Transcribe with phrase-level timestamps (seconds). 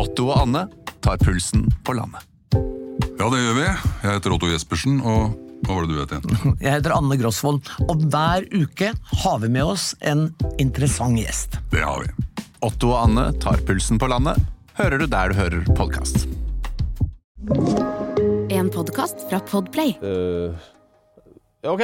[0.00, 0.62] Otto og Anne
[1.04, 2.24] tar pulsen på landet.
[3.20, 3.64] Ja, det gjør vi.
[3.66, 5.34] Jeg heter Otto Jespersen, og
[5.66, 6.54] hva var det du het igjen?
[6.64, 8.94] Jeg heter Anne Grosvold, og hver uke
[9.24, 10.30] har vi med oss en
[10.62, 11.58] interessant gjest.
[11.74, 12.44] Det har vi.
[12.64, 14.40] Otto og Anne tar pulsen på landet,
[14.80, 16.24] hører du der du hører podkast.
[18.48, 19.98] En podkast fra Podplay.
[20.00, 20.56] Uh,
[21.60, 21.82] Ok,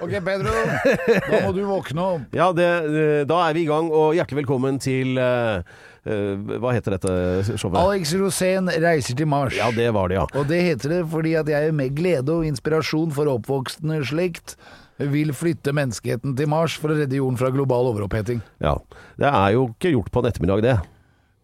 [0.00, 0.52] Ok, Pedro.
[0.52, 2.34] Da må du våkne opp.
[2.40, 5.60] ja, det, eh, da er vi i gang, og hjertelig velkommen til eh,
[6.04, 7.76] Hva heter dette showet?
[7.76, 9.56] Alex Rosén reiser til Mars.
[9.58, 10.26] Ja, det var det, ja.
[10.40, 14.56] Og det heter det fordi at jeg med glede og inspirasjon for oppvoksende slekt
[15.00, 18.40] vil flytte menneskeheten til Mars for å redde jorden fra global overoppheting.
[18.60, 18.76] ja.
[19.20, 20.74] Det er jo ikke gjort på en ettermiddag, det.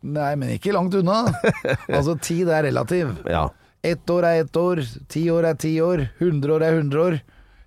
[0.06, 1.22] Nei, men ikke langt unna.
[1.96, 3.10] Altså, tid er relativ.
[3.28, 3.48] Ja.
[3.84, 4.80] Ett år er ett år,
[5.12, 7.16] ti år er ti år, hundre år er hundre år.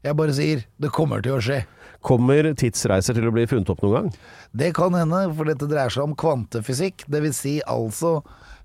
[0.05, 1.61] Jeg bare sier det kommer til å skje.
[2.05, 4.12] Kommer tidsreiser til å bli funnet opp noen gang?
[4.55, 7.03] Det kan hende, for dette dreier seg om kvantefysikk.
[7.12, 8.13] Det vil si altså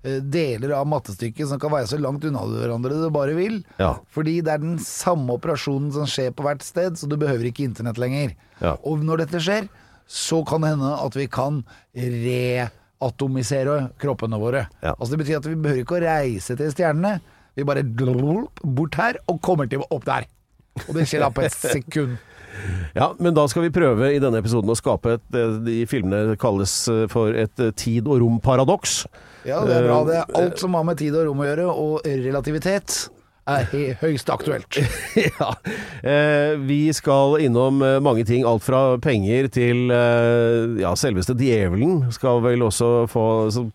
[0.05, 3.59] eh, deler av mattestykket som kan være så langt unna hverandre du bare vil.
[3.81, 3.97] Ja.
[4.15, 7.65] Fordi det er den samme operasjonen som skjer på hvert sted, så du behøver ikke
[7.67, 8.37] internett lenger.
[8.61, 8.77] Ja.
[8.87, 9.67] Og når dette skjer,
[10.07, 11.63] så kan det hende at vi kan
[11.97, 14.67] reatomisere kroppene våre.
[14.79, 14.93] Ja.
[14.93, 17.17] Altså Det betyr at vi behøver ikke å reise til stjernene.
[17.55, 20.27] Vi bare bort her og kommer til opp der.
[20.87, 22.15] Og det skjer da på et sekund.
[22.99, 26.37] Ja, men da skal vi prøve i denne episoden å skape et det de filmene
[26.39, 29.01] kalles eh, for et eh, tid- og romparadoks.
[29.45, 29.97] Ja, det er bra.
[30.07, 33.05] Det er alt som har med tid og rom å gjøre, og relativitet
[33.45, 33.67] er
[34.01, 34.77] høyst aktuelt.
[35.21, 35.49] ja.
[36.01, 38.45] Eh, vi skal innom eh, mange ting.
[38.47, 43.25] Alt fra penger til eh, ja, selveste djevelen skal vel også få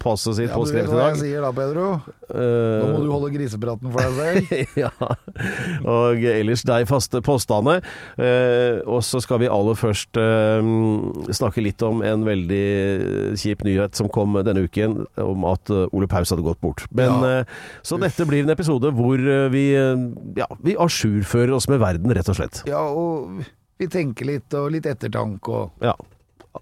[0.02, 1.22] passet sitt Ja, men du vet påskrevet i hva jeg dag.
[1.22, 1.86] sier da, Pedro?
[2.30, 4.66] Uh, Nå må du holde grisepraten for deg selv.
[4.84, 4.91] ja.
[5.91, 7.78] Og ellers de faste postene.
[8.20, 10.70] Eh, og så skal vi aller først eh,
[11.34, 16.30] snakke litt om en veldig kjip nyhet som kom denne uken, om at Ole Paus
[16.34, 16.86] hadde gått bort.
[16.91, 17.44] Men, Ja.
[17.86, 20.05] så dette blir en episode hvor eh, vi, eh,
[20.41, 22.62] ja, vi ajourfører oss med verden, rett og slett.
[22.69, 23.44] Ja, og
[23.81, 25.94] vi tenker litt, og litt ettertanke, og Ja,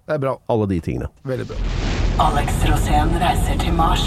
[0.05, 0.37] det er bra.
[0.49, 1.09] alle de tingene.
[1.23, 1.57] Veldig bra.
[2.19, 4.03] Alex Rosén reiser til Mars.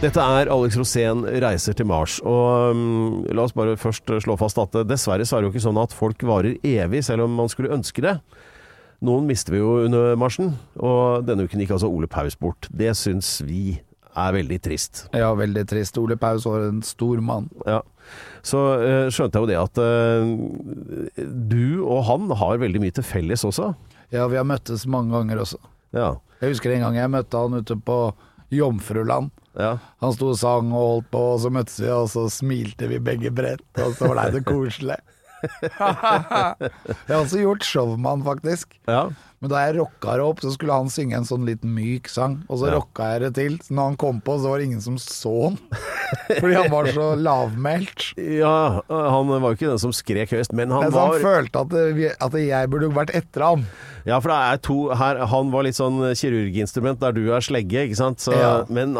[0.00, 2.14] Dette er Alex Rosén reiser til Mars.
[2.24, 5.52] Og um, la oss bare først slå fast at eh, dessverre så er det jo
[5.52, 8.14] ikke sånn at folk varer evig, selv om man skulle ønske det.
[9.04, 12.70] Noen mister vi jo under marsjen, og denne uken gikk altså Ole Paus bort.
[12.72, 13.74] Det syns vi
[14.16, 15.02] er veldig trist.
[15.12, 16.00] Ja, veldig trist.
[16.00, 17.50] Ole Paus var en stor mann.
[17.68, 17.82] Ja.
[18.40, 23.04] Så uh, skjønte jeg jo det at uh, du og han har veldig mye til
[23.04, 23.74] felles også.
[24.16, 25.60] Ja, vi har møttes mange ganger også.
[25.92, 26.14] Ja.
[26.40, 28.00] Jeg husker en gang jeg møtte han ute på
[28.56, 29.28] Jomfruland.
[29.60, 29.72] Ja.
[30.02, 33.00] Han sto og sang og holdt på, og så møttes vi, og så smilte vi
[33.10, 34.98] begge bredt, og så blei det koselig.
[35.64, 38.76] jeg har også gjort showman, faktisk.
[38.88, 39.08] ja.
[39.40, 42.42] Men da jeg rocka det opp, så skulle han synge en sånn liten myk sang,
[42.46, 42.74] og så Ja.
[42.76, 43.54] rocka jeg det til.
[43.64, 45.56] Så når han kom på, så var det ingen som så han.
[46.40, 48.10] Fordi han var så lavmælt.
[48.20, 51.62] Ja, han var jo ikke den som skrek høyest, men han Men var han følte
[51.64, 53.64] at, det, at jeg burde vært etter ham.
[54.04, 57.84] Ja, for det er to her Han var litt sånn kirurginstrument der du er slegge,
[57.84, 58.18] ikke sant?
[58.20, 58.64] Så, Ja.
[58.68, 58.94] Men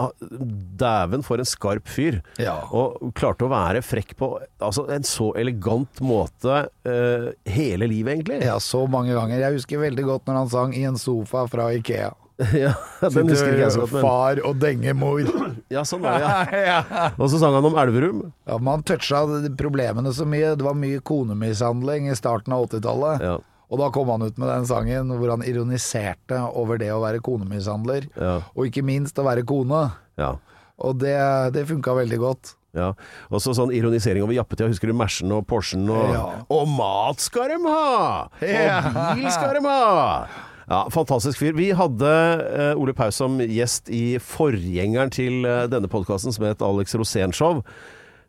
[0.80, 2.20] dæven for en skarp fyr.
[2.40, 2.58] Ja.
[2.72, 4.28] Og klarte å være frekk på
[4.60, 8.40] altså, en så elegant måte uh, hele livet, egentlig.
[8.44, 9.40] Ja, så mange ganger.
[9.40, 12.12] Jeg husker veldig godt når han sang 'I en sofa' fra Ikea.
[12.56, 12.72] Ja,
[13.12, 15.20] den husker ikke jeg så godt, men Far og dengemor.
[15.74, 16.80] Ja, sånn var det, ja.
[17.20, 18.24] Og så sang han om Elverum.
[18.48, 19.20] Ja, man toucha
[19.60, 20.56] problemene så mye.
[20.58, 23.22] Det var mye konemishandling i starten av 80-tallet.
[23.22, 23.36] Ja.
[23.70, 27.20] Og da kom han ut med den sangen hvor han ironiserte over det å være
[27.22, 28.08] konemishandler.
[28.18, 28.40] Ja.
[28.56, 29.84] Og ikke minst å være kone.
[30.18, 30.32] Ja.
[30.80, 31.14] Og det,
[31.54, 32.56] det funka veldig godt.
[32.76, 32.92] Ja,
[33.30, 34.68] og så sånn ironisering over jappetida.
[34.70, 36.24] Husker du Mersen og Porschen og Ja.
[36.54, 38.28] Og mat skal de ha!
[38.30, 40.26] Og bil skal de ha!
[40.70, 41.56] Ja, Fantastisk fyr.
[41.58, 46.62] Vi hadde uh, Ole Paus som gjest i forgjengeren til uh, denne podkasten, som het
[46.62, 47.64] Alex Rosén Show.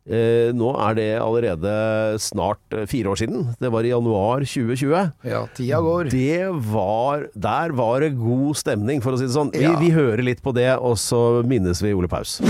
[0.09, 3.44] Uh, nå er det allerede snart fire år siden.
[3.61, 5.11] Det var i januar 2020.
[5.29, 6.09] Ja, tida går.
[6.09, 9.53] Det var Der var det god stemning, for å si det sånn.
[9.53, 9.77] Vi, Ja.
[9.77, 12.39] vi hører litt på det, og så minnes vi Ole Paus.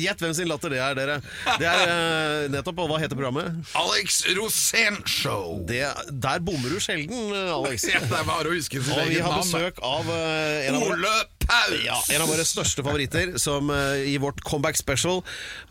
[0.00, 1.18] Gjett hvem sin latter det er, dere.
[1.60, 3.62] Det er eh, nettopp, og hva heter programmet?
[3.78, 5.62] Alex Rosén Show.
[5.68, 5.82] Det,
[6.12, 7.86] der bommer du sjelden, eh, Alex.
[8.06, 9.46] Det er bare å huske sitt Og vi eget har navn.
[9.46, 11.14] besøk av eh, en av våre Ole
[11.46, 11.74] Paus!
[11.86, 15.20] Ja, en av våre største favoritter, som eh, i vårt comeback special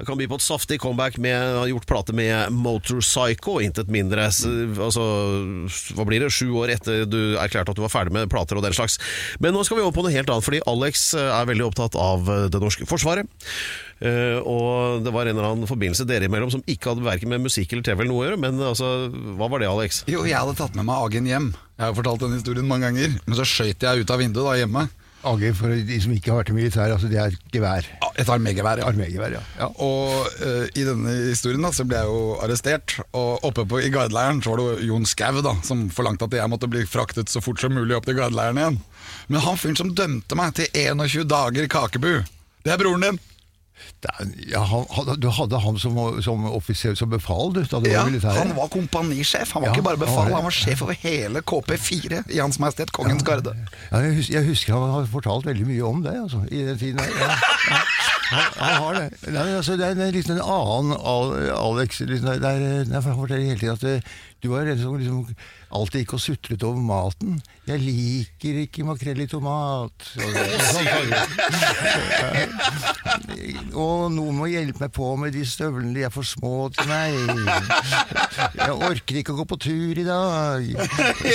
[0.07, 4.29] kan by på et saftig comeback med har gjort plate med Motorpsycho, intet mindre.
[4.31, 5.03] S- Altså,
[5.97, 6.31] hva blir det?
[6.35, 8.97] Sju år etter du erklærte at du var ferdig med plater og den slags.
[9.43, 11.97] Men nå skal vi over på noe helt annet, fordi Alex eh, er veldig opptatt
[11.99, 13.27] av eh, det norske forsvaret.
[14.03, 17.45] Eh, og det var en eller annen forbindelse dere imellom som ikke hadde verken med
[17.45, 18.91] musikk eller TV eller noe å gjøre, men altså,
[19.39, 20.03] hva var det, Alex?
[20.11, 21.53] Jo, jeg hadde tatt med meg Agen hjem.
[21.75, 23.17] Jeg har fortalt den historien mange ganger.
[23.25, 24.87] Men så skøyt jeg ut av vinduet da hjemme.
[25.25, 27.87] Agen, for de som ikke har vært i militæret, altså det er et gevær.
[28.21, 28.89] Et armégevær, ja.
[28.91, 29.41] Armegevær, ja.
[29.57, 29.69] ja.
[29.81, 33.89] Og uh, i denne historien da, så ble jeg jo arrestert, og oppe på, i
[33.93, 37.33] guideleiren så var det jo Jon Skau da, som forlangte at jeg måtte bli fraktet
[37.33, 38.81] så fort som mulig opp til guideleiren igjen.
[39.31, 42.13] Men han fyren som dømte meg til 21 dager kakebu,
[42.65, 43.23] det er broren din.
[44.05, 47.89] Er- ja han, han, du hadde ham som, som offiser, som befal, du, da du
[47.89, 50.55] Ja, var han var kompanisjef, han var Ja, ikke bare han var befal, han var
[50.55, 53.55] sjef over hele KP4 i Hans Majestet Kongens Garde.
[53.91, 57.01] Jeg, husker, jeg husker han har fortalt veldig mye om det, altså, i den tiden.
[57.01, 57.33] Ja,
[58.29, 59.09] han, har det.
[59.33, 60.95] Nei, altså, det er liksom en annen
[61.55, 61.99] Alex.
[62.05, 63.97] Liksom, det er, det er, han forteller hele tiden at det,
[64.45, 65.35] du var en som liksom,
[65.75, 67.39] alltid gikk og sutret over maten.
[67.65, 70.05] 'Jeg liker ikke makrell i tomat'.
[73.73, 76.85] Og, og noen må hjelpe meg på med de støvlene, de er for små til
[76.91, 77.17] meg.
[78.59, 80.69] Jeg orker ikke å gå på tur i dag.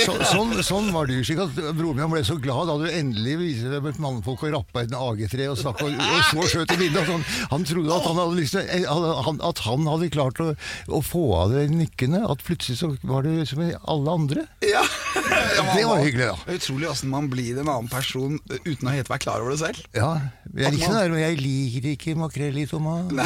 [0.05, 3.35] Så, sånn, sånn var det slik at Broren min ble så glad da du endelig
[3.41, 6.79] viste deg et mannfolk og rappa et AG3 og, snakket, og, og så skjøt i
[6.85, 7.11] bildet.
[7.11, 10.49] Han, han trodde at han hadde, liksom, til, at han hadde klart å,
[10.87, 12.23] å få av det nykkene.
[12.31, 14.45] At plutselig så var du som alle andre.
[14.65, 14.83] Ja.
[15.75, 16.37] Det var hyggelig, da.
[16.53, 19.79] Utrolig åssen man blir en annen person uten å helt være klar over det selv.
[19.95, 20.11] Ja,
[20.51, 23.09] jeg er ikke sånn der, jeg liker ikke makrell i tomat.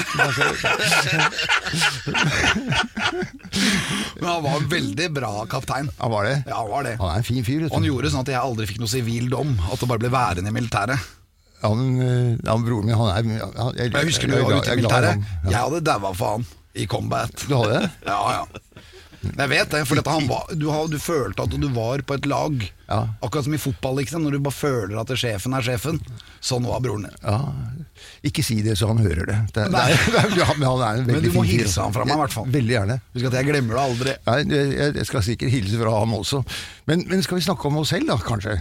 [4.19, 5.89] Men han var en veldig bra kaptein.
[5.97, 6.35] Han var det.
[6.47, 6.95] Ja, han var det.
[7.01, 7.65] Han er en fin fyr.
[7.67, 7.89] Og han du.
[7.91, 9.55] gjorde sånn at jeg aldri fikk noe sivil dom.
[9.71, 10.99] At det bare ble værende i militæret.
[11.65, 13.15] Han, eh, han broren min, han er
[13.55, 15.15] han, jeg, Jeg husker når jeg er var ute jeg i militæret.
[15.49, 17.31] Jeg hadde daua for han i combat.
[17.47, 17.89] Du hadde det?
[18.05, 18.43] Ja, ja.
[19.33, 22.27] Jeg vet det, for han var, du, har, du følte at du var på et
[22.29, 22.65] lag.
[22.85, 22.99] Ja.
[23.25, 25.97] Akkurat som i fotball, liksom, når du bare føler at sjefen er sjefen.
[26.45, 27.17] Sånn var broren din.
[27.23, 27.39] Ja,
[28.27, 29.37] ikke si det så han hører det.
[29.55, 32.21] det, det er- ja, men han er Men du må hilse han fra meg, i
[32.23, 32.47] hvert fall.
[32.53, 32.99] Veldig gjerne.
[33.15, 34.15] Husk at jeg glemmer det aldri.
[34.29, 36.43] Nei, jeg, jeg skal sikkert hilse fra ham også.
[36.91, 38.59] Men, men skal vi snakke om oss selv, da, kanskje?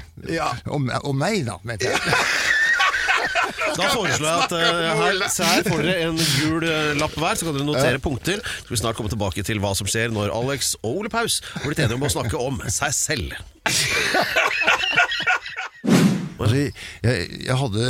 [0.70, 2.00] Om, om meg, da, mente jeg.
[3.74, 7.38] Da foreslår jeg at uh, her, se her får dere en gul eh, lapp hver,
[7.38, 8.42] så kan dere notere punkter.
[8.44, 11.40] Så skal vi snart komme tilbake til hva som skjer når Alex og Ole Paus
[11.54, 13.34] har blitt enige om å snakke om seg selv.
[16.34, 16.56] Altså,
[17.04, 17.84] jeg, jeg hadde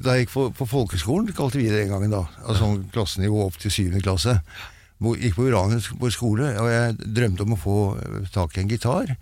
[0.00, 3.58] Da jeg gikk på, på folkeskolen, kalte vi det den gangen, da, altså klassenivå opp
[3.60, 4.38] til syvende klasse,
[5.00, 8.70] gikk på Uranus på skole, og jeg drømte om å få eh, tak i en
[8.70, 9.14] gitar.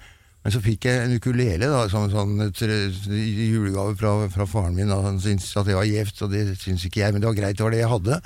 [0.44, 4.92] Men så fikk jeg en ukulele, da, som sånn julegave fra, fra faren min.
[4.92, 5.00] Da.
[5.04, 7.58] Han syntes at det var gjevt, og det syntes ikke jeg, men det var greit,
[7.58, 8.20] det var det jeg hadde.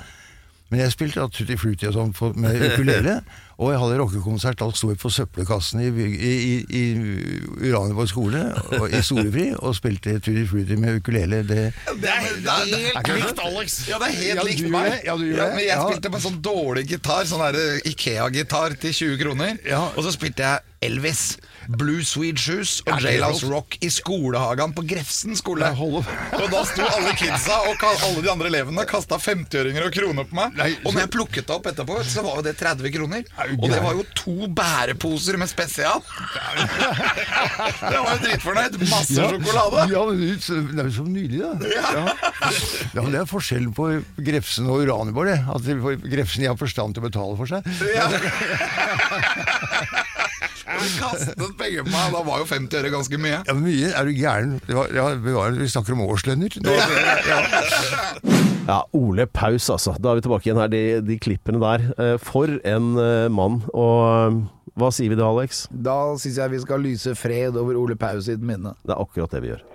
[0.71, 3.17] Men jeg spilte da tutti frutti og sånn med ukulele,
[3.57, 4.57] og jeg hadde rockekonsert.
[4.59, 6.83] Da sto jeg på søppelkassen i, i, i, i
[7.69, 8.41] Uranienborg skole
[8.79, 11.43] og, i Storefri og spilte tutti frutti med ukulele.
[11.47, 11.61] Det,
[12.01, 13.77] Det er helt likt Alex!
[13.89, 14.89] Ja, det er helt Ja, likt meg.
[14.91, 14.99] det.
[15.07, 15.83] Ja, du gjør men jeg Ja.
[15.87, 17.43] spilte på en sånn dårlig gitar, sånn
[17.85, 19.57] Ikea-gitar til 20 kroner.
[19.67, 19.85] Ja.
[19.95, 21.37] Og så spilte jeg Elvis,
[21.79, 23.53] Blue Sweet Shoes og Jailhouse er.
[23.53, 25.69] Rock i skolehagen på Grefsen skole.
[25.71, 30.27] Ja, og da sto alle kidsa og alle de andre elevene kasta 50-øringer og kroner
[30.27, 30.59] på meg.
[30.83, 33.23] Og når jeg plukket det opp etterpå, så var jo det 30 kroner.
[33.57, 36.01] Og det var jo to bæreposer med spesial.
[37.93, 38.77] jeg var jo dritfornøyd.
[38.87, 39.87] Masse sjokolade.
[39.93, 40.31] Ja, men det
[40.73, 41.73] det er jo så nydelig, da.
[41.73, 41.83] Ja.
[42.93, 43.89] Ja, men Det er forskjell på
[44.23, 45.31] Grefsen og Uranienborg.
[45.31, 45.39] det.
[45.53, 45.61] At
[46.13, 47.61] Grefsen har forstand til å betale for seg.
[47.93, 48.07] Ja.
[50.73, 53.41] Og kastet penger på meg, da var jo 50 øre ganske mye.
[53.47, 53.91] Ja, Mye.
[53.93, 54.55] Er du gæren?
[54.67, 56.59] Det var, ja, vi, var, vi snakker om årslønner.
[56.63, 56.73] Nå,
[57.29, 58.49] ja.
[58.67, 59.91] Ja, Ole Paus, altså.
[59.99, 61.83] Da er vi tilbake igjen her, de, de klippene der.
[61.99, 63.59] Eh, For en eh, mann.
[63.75, 64.37] Og eh,
[64.79, 65.65] hva sier vi da, Alex?
[65.69, 68.71] Da syns jeg vi skal lyse fred over Ole Paus sitt minne.
[68.87, 69.67] Det er akkurat det vi gjør.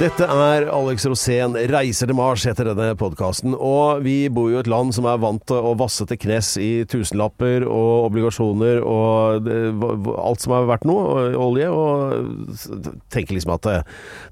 [0.00, 3.52] Dette er Alex Rosén reiser til Mars, heter denne podkasten.
[3.52, 6.54] Og vi bor jo i et land som er vant til å vasse til knes
[6.56, 11.66] i tusenlapper og obligasjoner og alt som er verdt noe, olje.
[11.68, 13.74] Og tenker liksom at det,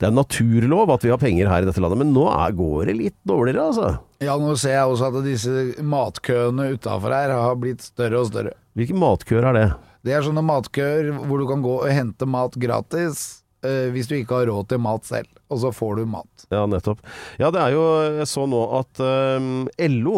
[0.01, 2.01] det er en naturlov at vi har penger her i dette landet.
[2.01, 2.25] Men nå
[2.57, 3.91] går det litt dårligere, altså.
[4.25, 8.55] Ja, nå ser jeg også at disse matkøene utafor her har blitt større og større.
[8.73, 9.67] Hvilke matkøer er det?
[10.09, 13.38] Det er sånne matkøer hvor du kan gå og hente mat gratis.
[13.67, 16.47] Eh, hvis du ikke har råd til mat selv, og så får du mat.
[16.53, 17.01] Ja, nettopp.
[17.41, 17.85] Ja, det er jo
[18.19, 20.15] Jeg så nå at eh, LO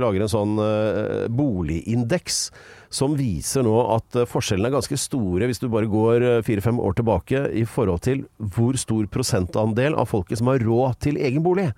[0.00, 2.42] lager en sånn uh, boligindeks
[2.90, 7.44] som viser nå at forskjellene er ganske store hvis du bare går fire-fem år tilbake
[7.54, 8.24] i forhold til
[8.56, 11.68] hvor stor prosentandel av folket som har råd til egen bolig.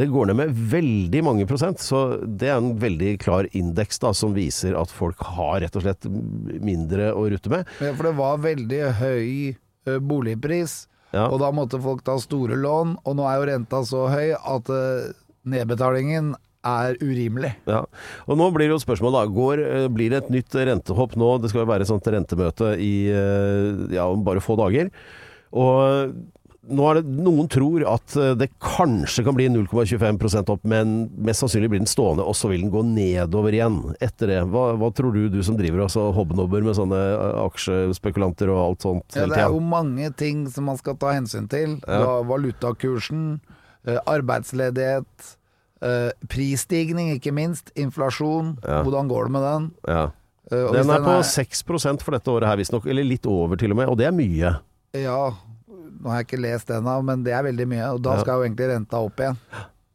[0.00, 4.14] Det går ned med veldig mange prosent, så det er en veldig klar indeks da,
[4.16, 7.68] som viser at folk har rett og slett mindre å rutte med.
[7.82, 9.26] Ja, For det var veldig høy
[9.98, 11.24] boligpris, Ja.
[11.26, 14.70] og da måtte folk ta store lån, og nå er jo renta så høy at
[14.70, 15.10] eh,
[15.50, 17.54] nedbetalingen er urimelig.
[17.66, 17.86] Ja,
[18.28, 21.30] og nå blir det jo spørsmål da, Går, eh, blir det et nytt rentehopp nå?
[21.40, 24.90] Det skal jo være et sånt rentemøte i, eh, ja, om bare få dager.
[25.50, 26.14] Og
[26.68, 31.40] nå er det, noen tror at eh, det kanskje kan bli 0,25% opp, men mest
[31.40, 34.40] sannsynlig blir den stående, og så vil den gå nedover igjen etter det.
[34.52, 38.86] Hva, hva tror du, du som driver også hobnobber med sånne eh, aksjespekulanter og alt
[38.86, 41.78] sånt Ja, det er jo mange ting som man skal ta hensyn til.
[41.88, 42.20] Ja.
[42.28, 43.26] Valutakursen,
[43.88, 45.36] eh, arbeidsledighet,
[46.28, 48.58] prisstigning ikke minst, inflasjon.
[48.66, 48.82] Ja.
[48.84, 49.68] Hvordan går det med den?
[49.88, 50.02] Ja.
[50.50, 53.78] Og Den er på 6% for dette året her visstnok, eller litt over til og
[53.78, 54.50] med, og det er mye.
[54.98, 55.22] Ja,
[56.00, 57.88] nå har jeg ikke lest den av, men det er veldig mye.
[57.94, 58.20] Og da Ja.
[58.24, 59.36] skal jo egentlig renta opp igjen.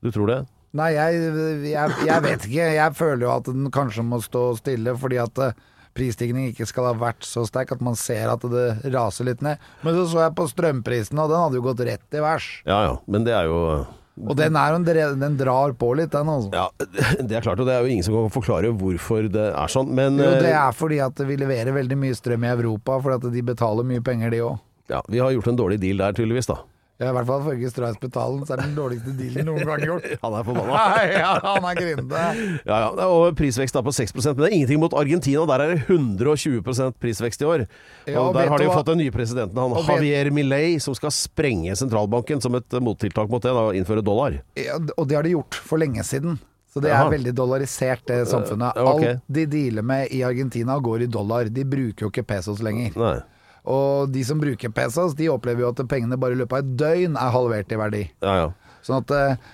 [0.05, 0.41] Du tror det?
[0.75, 1.21] Nei, jeg,
[1.71, 2.65] jeg, jeg vet ikke.
[2.75, 5.53] Jeg føler jo at den kanskje må stå stille, fordi at eh,
[5.95, 9.61] prisstigning ikke skal ha vært så sterk at man ser at det raser litt ned.
[9.85, 12.49] Men så så jeg på strømprisen, og den hadde jo gått rett i værs.
[12.67, 13.61] Ja ja, men det er jo
[14.19, 14.75] Og den, er
[15.15, 16.51] den drar på litt, den altså.
[16.51, 16.67] Ja,
[17.23, 19.89] det er klart, og det er jo ingen som kan forklare hvorfor det er sånn,
[19.95, 23.15] men Jo, det eh, er fordi at vi leverer veldig mye strøm i Europa, fordi
[23.23, 24.59] at de betaler mye penger, de òg.
[24.91, 26.61] Ja, vi har gjort en dårlig deal der, tydeligvis, da.
[26.95, 30.05] Ja, I hvert fall ifølge Strauss-Betalen, så er det den dårligste dealen noen gang gjort.
[30.23, 30.83] Han er forbanna.
[31.25, 32.21] Ja, han er grinete.
[32.63, 35.43] Ja, ja, og prisvekst da på 6% men det er ingenting mot Argentina.
[35.49, 37.65] Der er det 120% prisvekst i år.
[38.07, 40.95] Ja, og og Der har de jo fått den nye presidenten, han Javier Millet, som
[40.95, 44.39] skal sprenge sentralbanken som et mottiltak mot det, da, innføre dollar.
[44.55, 46.39] Ja, og det har de gjort for lenge siden.
[46.71, 48.75] Så det er veldig dollarisert, det samfunnet.
[48.75, 51.51] Alt de dealer med i Argentina går i dollar.
[51.51, 52.95] De bruker jo ikke pesos lenger.
[52.99, 53.15] Nei.
[53.65, 56.73] Og de som bruker pesos, de opplever jo at pengene bare i løpet av et
[56.79, 58.03] døgn er halvert i verdi.
[58.23, 58.49] Ja, ja.
[58.85, 59.53] Sånn at uh,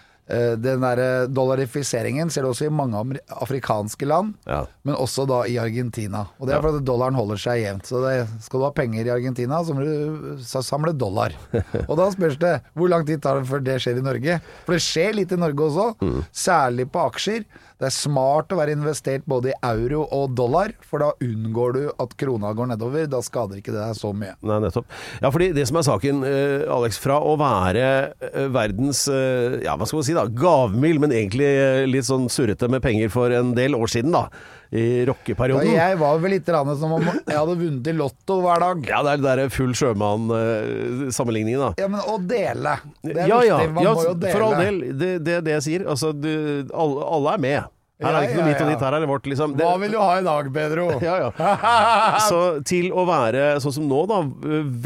[0.60, 3.00] den der dollarifiseringen ser du også i mange
[3.41, 4.62] afrikanske land, Ja.
[4.88, 6.25] men også da i Argentina.
[6.39, 7.88] Og det er fordi dollaren holder seg jevnt.
[7.89, 11.36] Så det, skal du ha penger i Argentina, så må du samle dollar.
[11.89, 14.38] Og da spørs det hvor lang tid tar det før det skjer i Norge.
[14.68, 15.89] For det skjer litt i Norge også,
[16.32, 17.44] særlig på aksjer.
[17.81, 21.81] Det er smart å være investert både i euro og dollar, for da unngår du
[21.89, 23.07] at krona går nedover.
[23.09, 24.35] Da skader ikke det deg så mye.
[24.45, 24.85] Nei, nettopp.
[25.23, 29.73] Ja, fordi det som er saken, eh, Alex, fra å være eh, verdens eh, ja,
[29.73, 33.33] hva skal man si da, gavmild, men egentlig eh, litt sånn surrete med penger for
[33.33, 34.27] en del år siden, da,
[34.72, 35.74] i Ja, rockeperioden.
[35.74, 38.86] jeg var vel litt grann som om jeg hadde vunnet i Lotto hver dag.
[38.88, 41.72] Ja, det er det der full sjømann-sammenligningen, da.
[41.82, 42.78] Ja, men å dele.
[43.04, 43.75] Det er ja, ja, viktig.
[43.75, 44.32] Man ja, må jo dele.
[44.32, 44.80] for all del.
[44.96, 45.86] Det er det, det jeg sier.
[45.92, 46.32] Altså, du,
[46.72, 47.78] alle, alle er med.
[48.01, 49.55] Her er det ikke noe mitt og ditt, her er det vårt, liksom.
[49.58, 50.88] Det, Hva vil du ha i dag, Pedro?
[51.08, 51.55] ja, ja.
[52.29, 54.22] Så til å være sånn som nå, da.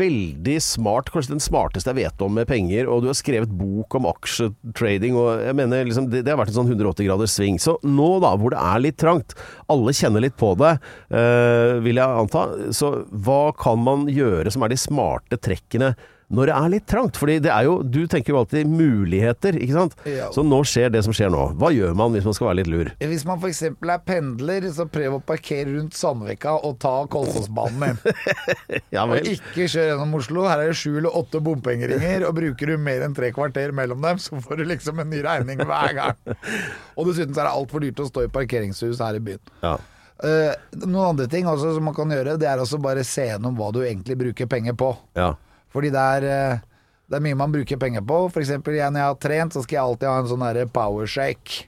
[0.02, 1.12] Veldig smart.
[1.14, 2.90] Kanskje den smarteste jeg vet om med penger.
[2.92, 6.52] Og du har skrevet bok om aksjetrading, og jeg mener liksom det, det har vært
[6.54, 7.60] en sånn 180 graders sving.
[7.62, 9.38] Så nå, da, hvor det er litt trangt,
[9.72, 10.76] alle kjenner litt på det,
[11.16, 12.48] øh, vil jeg anta.
[12.76, 12.92] Så
[13.26, 15.94] hva kan man gjøre som er de smarte trekkene?
[16.34, 19.76] Når det er litt trangt, fordi det er jo Du tenker jo alltid muligheter, ikke
[19.76, 19.94] sant?
[20.10, 20.32] Ja.
[20.34, 21.44] Så nå skjer det som skjer nå.
[21.60, 22.90] Hva gjør man hvis man skal være litt lur?
[23.12, 23.62] Hvis man f.eks.
[23.70, 28.02] er pendler, så prøv å parkere rundt Sandvika og ta Kolsåsbanen.
[28.96, 30.46] Ja Og ikke kjør gjennom Oslo.
[30.50, 34.02] Her er det sju eller åtte bompengeringer, og bruker du mer enn tre kvarter mellom
[34.04, 36.20] dem, så får du liksom en ny regning hver gang.
[36.98, 39.42] Og dessuten så er det altfor dyrt å stå i parkeringshus her i byen.
[39.64, 39.76] Ja.
[40.16, 40.54] Uh,
[40.86, 43.74] noen andre ting også som man kan gjøre, det er også bare se gjennom hva
[43.76, 44.96] du egentlig bruker penger på.
[45.20, 45.34] ja.
[45.76, 46.66] Fordi det er, eh,
[47.12, 48.24] det er mye man bruker penger på.
[48.34, 50.74] Jeg, når jeg har trent, så skal jeg alltid ha en sånn powershake.
[50.74, 51.66] power shake.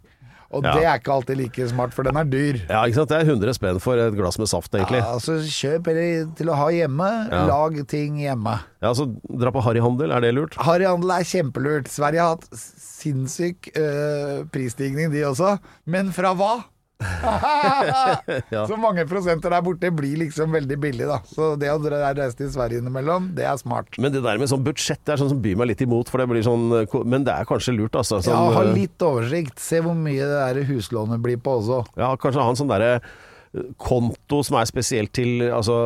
[0.47, 0.73] Og Ja.
[0.77, 2.61] det er ikke alltid like smart, for den er dyr.
[2.69, 3.09] Ja, ikke sant.
[3.09, 5.01] Det er 100 spenn for et glass med saft, egentlig.
[5.03, 7.09] Ja, altså Kjøp eller til å ha hjemme.
[7.29, 7.41] Ja.
[7.49, 8.53] Lag ting hjemme.
[8.81, 10.55] Ja, så dra på harryhandel, er det lurt?
[10.55, 11.87] Harryhandel er kjempelurt.
[11.91, 15.57] Sverige har hatt sinnssyk øh, prisstigning, de også.
[15.85, 16.63] Men fra hva?
[18.53, 18.63] Ja.
[18.67, 21.19] Så mange prosenter der borte blir liksom veldig billig, da.
[21.29, 23.97] Så det å reise til Sverige innimellom, det er smart.
[24.01, 26.21] Men det der med sånn budsjett, det er sånn som byr meg litt imot, for
[26.21, 26.67] det blir sånn
[27.07, 28.21] Men det er kanskje lurt, altså.
[28.23, 29.59] Sånn, Ja, ha eh, litt oversikt.
[29.63, 31.83] Se hvor mye det der huslånet blir på også.
[31.99, 35.77] ja, kanskje ha en sånn derre eh, konto som er spesielt til altså,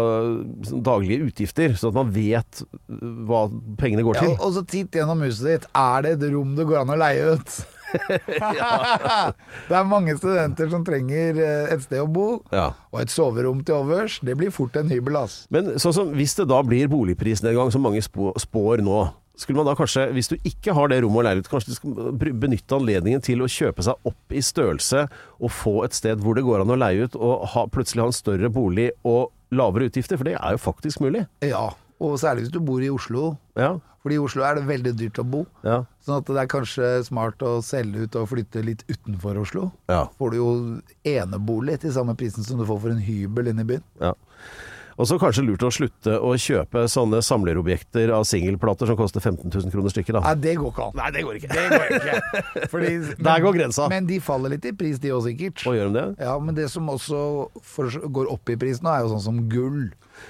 [0.68, 3.46] sånn daglige utgifter, sånn at man vet eh, hva
[3.82, 4.34] pengene går til.
[4.36, 5.70] Ja, og så titt gjennom huset ditt.
[5.76, 7.62] Er det et rom det går an å leie ut?
[9.70, 12.72] det er mange studenter som trenger eh, et sted å bo, Ja.
[12.92, 14.20] og et soverom til overs.
[14.24, 15.46] Det blir fort en hybel, ass.
[15.54, 19.02] Men sånn som hvis det da blir boligprisnedgang, som mange spår nå,
[19.42, 22.34] skulle man da kanskje, hvis du ikke har det rommet og leilighet, kanskje du skal
[22.44, 25.06] benytte anledningen til å kjøpe seg opp i størrelse
[25.42, 28.10] og få et sted hvor det går an å leie ut, og ha, plutselig ha
[28.12, 31.26] en større bolig og lavere utgifter, for det er jo faktisk mulig.
[31.44, 31.72] Ja,
[32.02, 33.32] og særlig hvis du bor i Oslo.
[33.58, 35.44] Ja, Fordi i Oslo er det veldig dyrt å bo.
[35.64, 39.68] ja, Sånn at det er kanskje smart å selge ut og flytte litt utenfor Oslo.
[39.92, 40.08] ja.
[40.18, 40.52] Får du jo
[41.06, 43.84] enebolig til samme prisen som du får for en hybel inne i byen.
[44.02, 44.14] ja.
[45.00, 49.48] Og så kanskje lurt å slutte å kjøpe sånne samlerobjekter av singelplater som koster 15
[49.50, 50.22] 000 kroner stykket, da.
[50.28, 50.98] Nei, det går ikke an.
[51.00, 51.48] Nei, det går ikke.
[51.56, 52.68] Det går ikke.
[52.70, 52.92] Fordi,
[53.30, 53.88] Der går grensa.
[53.90, 55.64] Men de faller litt i pris, de òg sikkert.
[55.72, 56.06] Og gjør de det?
[56.28, 57.24] Ja, men det som også
[58.14, 59.88] går opp i pris nå, er jo sånn som gull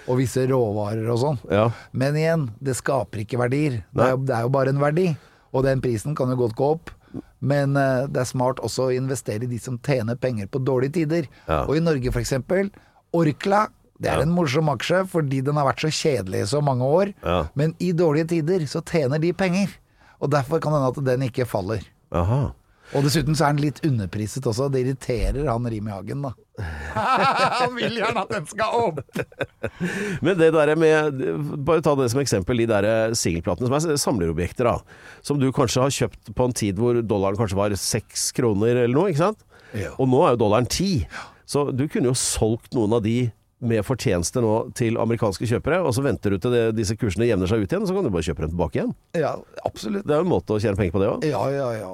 [0.08, 1.42] og visse råvarer og sånn.
[1.52, 1.68] Ja.
[1.92, 3.82] Men igjen, det skaper ikke verdier.
[3.92, 5.12] Det er, jo, det er jo bare en verdi.
[5.52, 6.94] Og den prisen kan jo godt gå opp.
[7.44, 11.02] Men uh, det er smart også å investere i de som tjener penger på dårlige
[11.02, 11.30] tider.
[11.48, 11.66] Ja.
[11.66, 12.36] Og i Norge f.eks.
[13.18, 13.68] Orkla.
[14.02, 17.12] Det er en morsom aksje fordi den har vært så kjedelig i så mange år.
[17.22, 17.44] Ja.
[17.60, 19.76] Men i dårlige tider så tjener de penger.
[20.22, 21.86] Og derfor kan det hende at den ikke faller.
[22.18, 22.42] Aha.
[22.92, 24.68] Og dessuten så er den litt underpriset også.
[24.72, 26.34] Det irriterer han Rimi Hagen, da.
[27.62, 29.00] han vil gjerne at den skal opp!
[30.26, 31.22] Men det der med
[31.66, 34.78] Bare ta det som eksempel, de der singelplatene som er samlerobjekter, da.
[35.26, 38.96] Som du kanskje har kjøpt på en tid hvor dollaren kanskje var seks kroner eller
[38.96, 39.46] noe, ikke sant?
[39.78, 39.94] Ja.
[39.96, 41.06] Og nå er jo dollaren ti.
[41.48, 43.32] Så du kunne jo solgt noen av de
[43.62, 47.50] med fortjeneste nå til amerikanske kjøpere, og så venter du til det, disse kursene jevner
[47.50, 48.96] seg ut igjen, så kan du bare kjøpe dem tilbake igjen.
[49.22, 49.36] Ja,
[49.68, 50.08] absolutt.
[50.08, 51.28] Det er jo en måte å tjene penger på det òg.
[51.30, 51.92] Ja, ja, ja.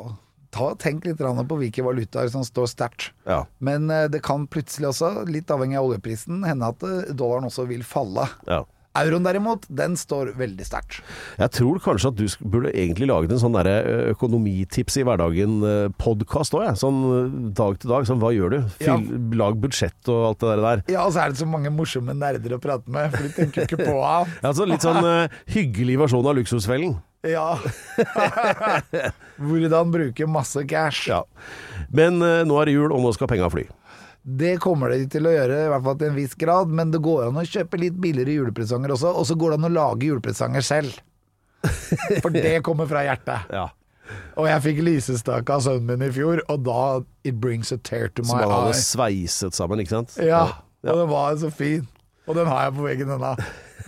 [0.55, 3.11] Ta, tenk litt på hvilke valutaer som står sterkt.
[3.27, 3.43] Ja.
[3.59, 7.67] Men eh, det kan plutselig også, litt avhengig av oljeprisen, hende at eh, dollaren også
[7.69, 8.27] vil falle.
[8.47, 8.63] ja.
[9.03, 10.99] Euroen derimot, den står veldig sterkt.
[11.39, 13.75] Jeg tror kanskje at du burde egentlig laget en sånn derre
[14.13, 16.79] økonomitips i hverdagen-podkast òg, jeg.
[16.81, 18.07] Sånn dag til dag.
[18.09, 18.59] Sånn hva gjør du?
[18.79, 18.97] Fyll, Ja.
[19.37, 20.61] Lag budsjett og alt det der.
[20.67, 20.83] der.
[20.95, 23.63] Ja, og så er det så mange morsomme nerder å prate med, for de tenker
[23.63, 24.31] jo ikke på ham.
[24.41, 26.97] Ja, altså litt sånn uh, hyggelig versjon av Luksusfellen.
[27.27, 27.57] Ja.
[29.41, 31.07] Hvordan bruke masse cash.
[31.11, 31.23] Ja.
[31.93, 33.65] Men uh, nå er det jul, og nå skal penga fly.
[34.27, 36.99] Det kommer de til å gjøre, i hvert fall til en viss grad, men det
[37.05, 40.09] går an å kjøpe litt billigere julepresanger også, og så går det an å lage
[40.09, 40.97] julepresanger selv.
[42.21, 43.47] For det kommer fra hjertet.
[43.55, 43.69] Ja.
[44.39, 46.81] Og jeg fikk lysestake av sønnen min i fjor, og da
[47.27, 48.81] It brings a tear to Som my man hadde eye.
[48.83, 50.17] sveiset sammen, ikke sant?
[50.19, 50.43] Ja,
[50.83, 50.91] Ja.
[50.93, 51.87] og den var så fin.
[52.27, 53.31] Og den har jeg på veggen ennå.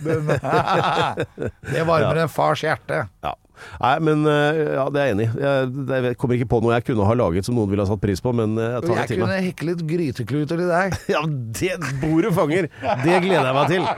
[1.74, 3.02] Det varmer en fars hjerte.
[3.24, 3.34] Ja.
[3.80, 5.30] Nei, men ja, det er jeg enig i.
[5.40, 5.70] Jeg,
[6.10, 8.20] jeg kommer ikke på noe jeg kunne ha laget som noen ville ha satt pris
[8.24, 9.48] på, men ø, jeg det tar det jeg til kunne meg.
[9.50, 10.88] heklet grytekluter til deg.
[11.10, 11.22] Ja,
[11.60, 12.68] det bordet fanger!
[13.04, 13.84] Det gleder jeg meg til.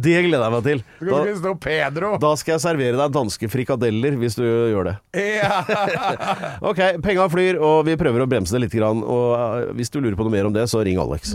[0.00, 0.82] Det gleder jeg meg til.
[1.00, 4.96] Da, da skal jeg servere deg danske frikadeller hvis du gjør det.
[6.70, 8.76] Ok, penga flyr, og vi prøver å bremse det litt.
[8.80, 11.34] Og eh, hvis du lurer på noe mer om det, så ring Alex.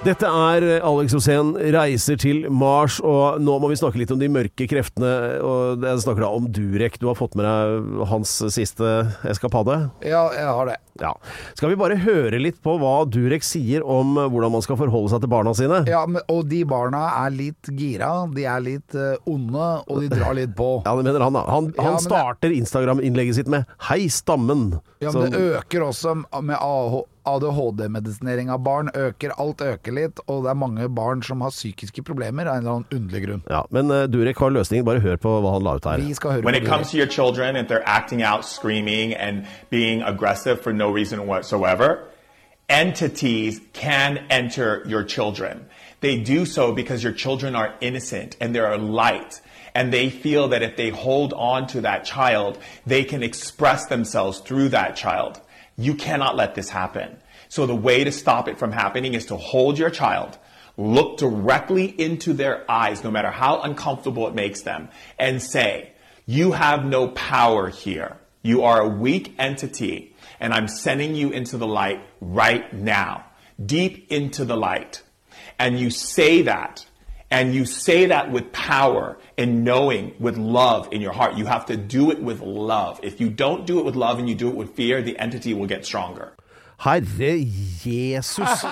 [0.00, 4.30] Dette er Alex Rosén reiser til Mars, og nå må vi snakke litt om de
[4.32, 5.10] mørke kreftene.
[5.44, 6.96] Og Jeg snakker da om Durek.
[7.02, 8.88] Du har fått med deg hans siste
[9.28, 9.90] eskapade?
[10.00, 10.78] ja, jeg har det.
[11.00, 11.10] Ja.
[11.56, 15.20] Skal vi bare høre litt på hva Durek sier om hvordan man skal forholde seg
[15.22, 15.82] til barna sine?
[15.88, 20.10] Ja, men, og de barna er litt gira, de er litt eh, onde, og de
[20.12, 20.70] drar litt på.
[20.84, 21.44] Ja, det mener han da.
[21.48, 24.80] Han, Ja, han det- starter Instagram-innlegget sitt med 'Hei, stammen'.
[25.00, 26.56] Ja, men det øker også med
[27.24, 28.90] ADHD-medisinering av barn.
[28.94, 32.58] Øker, alt øker litt, og det er mange barn som har psykiske problemer av en
[32.58, 33.42] eller annen underlig grunn.
[33.50, 34.84] ja, men uh, Durek har løsningen.
[34.84, 36.00] Bare hør på hva han la ut her.
[36.00, 39.44] Vi skal høre When it comes to your children, if they're acting out, screaming, and
[39.70, 41.98] being aggressive for no reason whatsoever,
[42.68, 45.66] entities can enter your children.
[46.00, 49.40] They do so because your children are innocent and they're light.
[49.74, 54.40] And they feel that if they hold on to that child, they can express themselves
[54.40, 55.40] through that child.
[55.80, 57.16] You cannot let this happen.
[57.48, 60.36] So the way to stop it from happening is to hold your child,
[60.76, 65.92] look directly into their eyes, no matter how uncomfortable it makes them, and say,
[66.26, 68.18] You have no power here.
[68.42, 73.24] You are a weak entity, and I'm sending you into the light right now,
[73.64, 75.02] deep into the light.
[75.58, 76.84] And you say that,
[77.30, 81.36] and you say that with power and knowing, with love in your heart.
[81.36, 83.00] You have to do it with love.
[83.02, 85.54] If you don't do it with love and you do it with fear, the entity
[85.54, 86.32] will get stronger.
[86.80, 87.32] Herre
[87.84, 88.64] Jesus!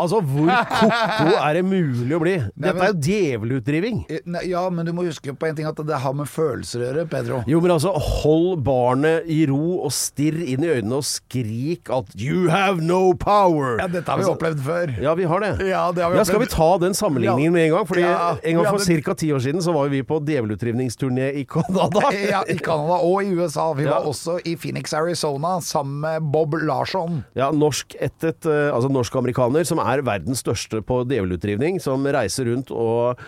[0.00, 2.32] Altså, hvor ko-ko er det mulig å bli?
[2.56, 3.98] Dette er jo djevelutdriving.
[4.08, 6.86] Eh, Ja, men du må huske på en ting at det har med følelser å
[6.88, 7.42] gjøre, Pedro.
[7.48, 12.08] Jo, men altså, hold barnet i ro og stirr inn i øynene og skrik at
[12.16, 13.76] 'you have no power'.
[13.80, 14.94] Ja, dette har vi Altså, opplevd før.
[15.02, 15.52] Ja, vi har det.
[15.68, 17.86] Ja, det har vi Ja, skal vi ta den sammenligningen med en gang?
[17.86, 19.14] Fordi Ja, En gang for ca.
[19.14, 22.00] ti år siden så var vi på djevelutdrivningsturné i Canada.
[22.30, 23.72] Ja, I Canada og i USA.
[23.74, 27.24] Vi var også i Phoenix, Arizona sammen med Bob Larsson.
[27.34, 33.18] Ja, norsk-ættet, eh, altså norsk-amerikaner, som er verdens største på djevelutdrivning, som reiser rundt og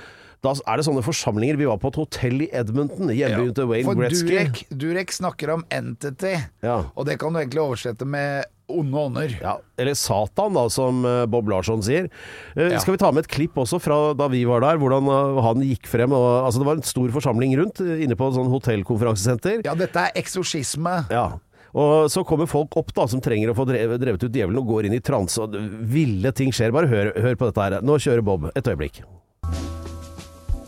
[0.44, 1.56] da er det sånne forsamlinger.
[1.58, 4.28] Vi var på et hotell i Edmonton, hjembyen til Wayne For Gretzky.
[4.28, 6.84] Durek, Durek snakker om entity, Ja.
[6.94, 9.32] og det kan du egentlig oversette med onde ånder.
[9.40, 12.08] Ja, eller Satan, da, som eh, Bob Larsson sier.
[12.56, 12.78] Eh, Ja.
[12.82, 15.62] Skal vi ta med et klipp også fra da vi var der, hvordan eh, han
[15.66, 16.12] gikk frem?
[16.12, 19.64] Og, altså, det var en stor forsamling rundt, inne på et sånn hotellkonferansesenter.
[19.66, 21.06] Ja, dette er eksorsisme.
[21.10, 21.38] Ja.
[21.76, 24.70] Og så kommer folk opp da, som trenger å få drevet, drevet ut djevelen og
[24.70, 25.58] går inn i transe, og
[25.92, 26.72] ville ting skjer.
[26.72, 27.76] Bare hør, hør på dette her.
[27.84, 28.48] Nå kjører Bob.
[28.56, 29.02] Et øyeblikk.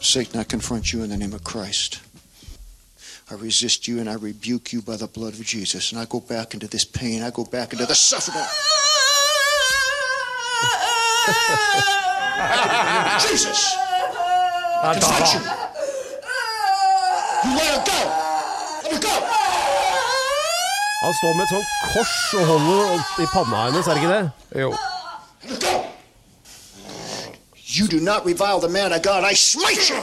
[0.00, 2.00] Satan, I confront you in the name of Christ.
[3.30, 5.92] I resist you and I rebuke you by the blood of Jesus.
[5.92, 7.22] And I go back into this pain.
[7.22, 8.44] I go back into the suffering.
[13.28, 13.76] Jesus!
[14.82, 15.40] Confront you!
[17.44, 18.00] You let her go!
[18.84, 19.37] Let her go!
[21.02, 24.14] Han står med et sånt kors og holder opp i panna hennes, er det ikke
[24.14, 24.30] det?
[24.64, 24.70] Jo.
[25.48, 25.84] Let her go!
[27.78, 29.24] You do not revile the man of God.
[29.30, 30.00] I smite you!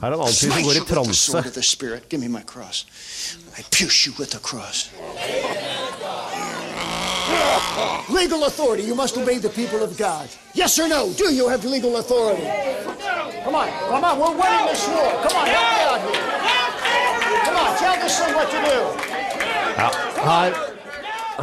[0.00, 1.18] Her er en annen fyr som Smite går you i with the transe.
[1.20, 2.08] sword of the Spirit.
[2.10, 2.84] Give me my cross.
[3.58, 4.90] I pierce you with the cross.
[8.10, 8.82] Legal authority.
[8.84, 10.28] You must obey the people of God.
[10.54, 11.10] Yes or no?
[11.16, 12.46] Do you have legal authority?
[13.44, 14.18] Come on, come on.
[14.20, 15.10] We're winning this war.
[15.24, 16.43] Come on, help me out here.
[19.74, 19.88] Ja,
[20.22, 20.52] her,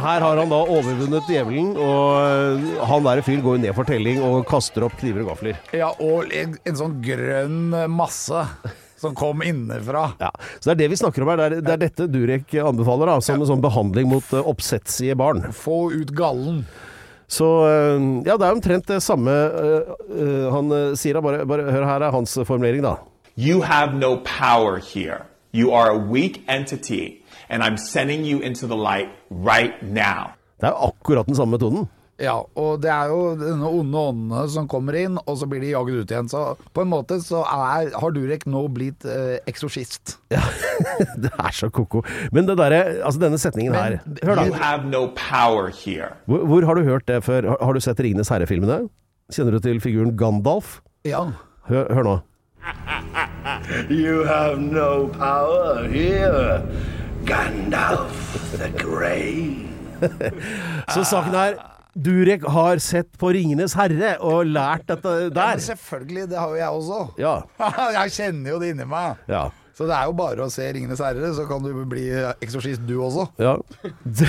[0.00, 4.22] her har han da overvunnet djevelen, og øh, han der fyren går ned for telling
[4.24, 5.58] og kaster opp kniver og gafler.
[5.76, 8.44] Ja, og en, en sånn grønn masse
[9.02, 10.06] som kom innenfra.
[10.22, 11.42] Ja, så det er det vi snakker om her.
[11.42, 15.44] Det er, det er dette Durek anbefaler da, som en sånn behandling mot oppsetsige barn.
[15.52, 16.62] Få ut gallen.
[17.32, 19.34] Så øh, ja, det er omtrent det samme
[20.56, 21.20] han sier.
[21.24, 22.96] Bare, bare hør her er hans formulering, da.
[23.36, 25.26] You have no power here.
[25.52, 30.32] You are a weak entity, and I'm sending you into the light right now.
[30.60, 31.88] Det er akkurat den samme metoden.
[32.22, 35.72] Ja, og det er jo denne onde åndene som kommer inn, og så blir de
[35.72, 36.28] jaget ut igjen.
[36.30, 40.14] Så på en måte så er, har Durek nå blitt eh, eksorsist.
[41.24, 42.04] det er så ko-ko.
[42.32, 44.58] Men det der, Altså, denne setningen her Hør, You da.
[44.62, 46.12] have no power here.
[46.30, 47.48] Hvor, hvor har du hørt det før?
[47.48, 48.86] Har, har du sett Ringenes herre-filmene?
[49.32, 50.78] Kjenner du til figuren Gandalf?
[51.04, 51.26] Ja.
[51.68, 52.18] Hør, hør nå.
[53.90, 56.62] You have no power here,
[57.24, 59.66] Gandalf the Grey.
[60.94, 61.58] Så saken er
[61.92, 65.58] Durek har sett på Ringenes herre og lært dette Ja, der.
[65.60, 67.00] selvfølgelig, det har jo jeg også.
[67.20, 67.34] Ja.
[68.00, 69.20] jeg kjenner jo det inni meg.
[69.28, 69.42] Ja.
[69.82, 72.04] Så det er jo bare å se 'Ringenes herre', så kan du bli
[72.44, 73.24] eksorsist du også.
[73.42, 73.56] ja.
[74.06, 74.28] Det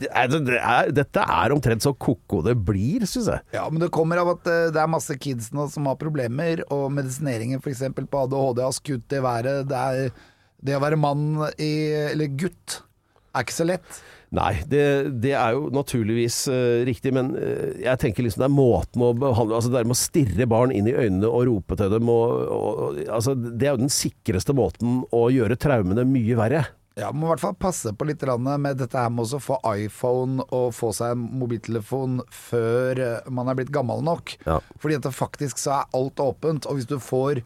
[0.00, 0.08] det
[0.56, 3.44] er, dette er omtrent så ko-ko det blir, syns jeg.
[3.52, 6.64] Ja, men det kommer av at eh, det er masse kids nå som har problemer,
[6.72, 7.84] og medisineringen f.eks.
[7.92, 9.68] på ADHD har skutt i været.
[9.68, 10.26] Det, er,
[10.64, 11.26] det å være mann
[11.60, 11.72] i,
[12.14, 12.80] eller gutt
[13.34, 14.00] er ikke så lett.
[14.34, 14.84] Nei, det,
[15.22, 19.12] det er jo naturligvis uh, riktig, men uh, jeg tenker liksom det er måten å
[19.14, 22.10] behandle Altså det der med å stirre barn inn i øynene og rope til dem
[22.10, 26.64] og, og, og altså, Det er jo den sikreste måten å gjøre traumene mye verre.
[26.94, 30.44] Ja, må i hvert fall passe på litt med dette her med å få iPhone
[30.54, 34.36] og få seg en mobiltelefon før eh, man er blitt gammel nok.
[34.46, 34.60] Ja.
[34.78, 37.42] Fordi at faktisk så er alt åpent, og hvis du får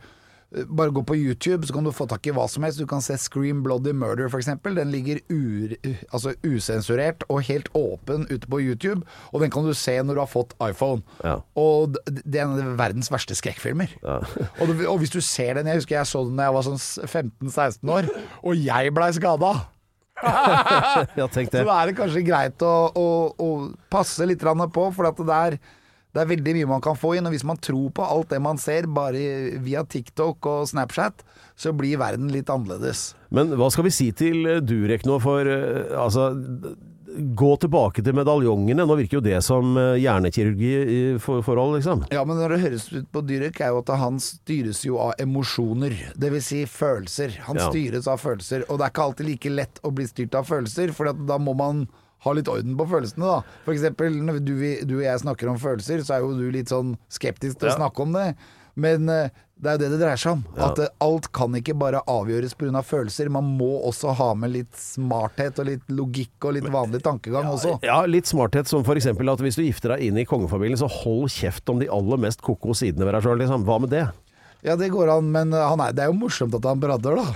[0.48, 2.80] bare gå på YouTube, så kan du få tak i hva som helst.
[2.80, 4.48] Du kan se Scream Bloody Murder, f.eks.
[4.64, 5.74] Den ligger ur,
[6.08, 10.22] altså usensurert og helt åpen ute på YouTube, og den kan du se når du
[10.24, 11.04] har fått iPhone.
[11.24, 11.38] Ja.
[11.58, 13.92] Og det er en av verdens verste skrekkfilmer.
[14.60, 16.80] og, og hvis du ser den Jeg husker jeg så den da jeg var sånn
[16.80, 18.08] 15-16 år,
[18.40, 19.52] og jeg blei skada.
[20.98, 23.04] Så da er det kanskje greit å, å,
[23.38, 23.48] å
[23.86, 25.56] passe litt på, for at det er,
[26.14, 27.26] det er veldig mye man kan få inn.
[27.28, 31.24] Og hvis man tror på alt det man ser bare via TikTok og Snapchat,
[31.58, 33.12] så blir verden litt annerledes.
[33.34, 36.30] Men hva skal vi si til eh, Durek nå for eh, Altså,
[37.18, 38.84] gå tilbake til medaljongene.
[38.86, 42.04] Nå virker jo det som eh, hjernekirurgi i forhold, liksom.
[42.14, 45.14] Ja, men når det høres ut på Dyrek, er jo at han styres jo av
[45.22, 45.96] emosjoner.
[46.16, 47.36] Det vil si følelser.
[47.48, 47.70] Han Ja.
[47.72, 48.64] styres av følelser.
[48.68, 51.56] Og det er ikke alltid like lett å bli styrt av følelser, for da må
[51.58, 51.88] man
[52.24, 53.58] ha litt orden på følelsene, da.
[53.64, 54.54] For eksempel når du,
[54.88, 57.74] du og jeg snakker om følelser, så er jo du litt sånn skeptisk til Ja.
[57.76, 58.32] å snakke om det.
[58.78, 60.42] Men eh, det er jo det det dreier seg om.
[60.62, 62.78] At eh, alt kan ikke bare avgjøres pga.
[62.86, 63.26] følelser.
[63.34, 67.78] Man må også ha med litt smarthet og litt logikk og litt vanlig tankegang også.
[67.82, 69.06] Ja, litt smarthet som f.eks.
[69.10, 72.42] at hvis du gifter deg inn i kongefamilien, så hold kjeft om de aller mest
[72.46, 73.38] ko-ko sidene ved deg sjøl.
[73.42, 73.66] Liksom.
[73.66, 74.06] Hva med det?
[74.66, 77.18] Ja, det går an, men eh, han er, det er jo morsomt at han prater,
[77.18, 77.26] da.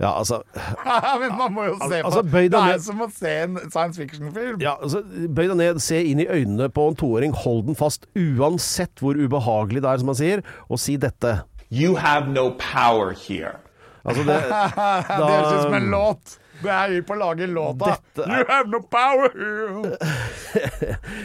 [0.00, 0.40] Ja, altså
[1.20, 2.82] men man må jo se på Altså, Det er ned.
[2.84, 4.60] som å se en science fiction-film.
[4.64, 8.08] Ja, altså, Bøy deg ned, se inn i øynene på en toåring, hold den fast,
[8.16, 11.40] uansett hvor ubehagelig det er, som han sier, og si dette.
[11.70, 13.58] You have no power here.
[14.04, 14.38] Altså, det,
[15.20, 16.38] det høres ut som en låt.
[16.60, 17.94] Det er vi på å lage låta.
[17.96, 19.30] Dette er- You have no power.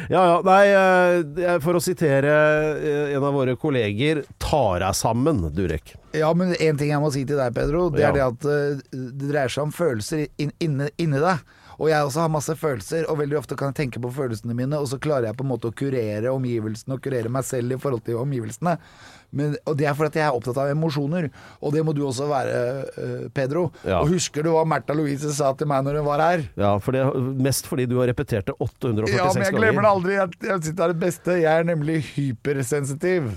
[0.09, 2.31] Ja, ja, nei, eh, for å sitere
[2.77, 5.95] eh, en av våre kolleger, ta deg sammen, Durek.
[6.15, 8.81] Ja, men en ting jeg må si til deg, Pedro, det er det at eh,
[8.93, 11.41] det dreier seg om følelser inn, inne, inni deg.
[11.75, 14.77] Og jeg også har masse følelser, og veldig ofte kan jeg tenke på følelsene mine,
[14.79, 17.79] og så klarer jeg på en måte å kurere omgivelsene og kurere meg selv i
[17.81, 18.77] forhold til omgivelsene.
[19.35, 22.29] Men, og det er fordi jeg er opptatt av emosjoner, og det må du også
[22.29, 22.59] være,
[23.05, 23.67] eh, Pedro.
[23.83, 23.99] Ja.
[24.01, 26.45] Og husker du hva Märtha Louise sa til meg når hun var her?
[26.59, 27.03] Ja, for det,
[27.43, 29.19] mest fordi du har repetert det 846 ganger.
[29.19, 30.15] Ja, men jeg glemmer det aldri.
[30.15, 31.37] Jeg, jeg synes det er det beste.
[31.43, 33.29] Jeg er nemlig hypersensitiv.